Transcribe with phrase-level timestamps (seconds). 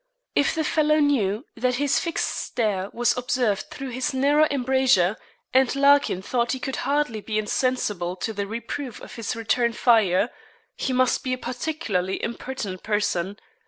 [0.33, 5.15] If the fellow knew that his fixed stare was observed through his narrow embrasure
[5.53, 10.31] and Larkin thought he could hardly be insensible to the reproof of his return fire
[10.75, 13.37] he must be a particularly impertinent person.